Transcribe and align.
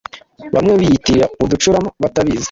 bamwe 0.55 0.71
bayitirira 0.79 1.25
uducurama 1.43 1.89
batabizi 2.03 2.39